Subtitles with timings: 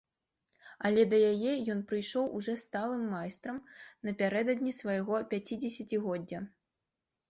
[0.87, 3.63] Але да яе ён прыйшоў ужо сталым майстрам,
[4.11, 6.47] напярэдадні свайго пяцідзесяцігоддзя.